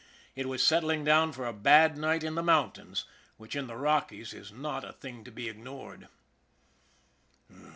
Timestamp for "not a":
4.51-4.93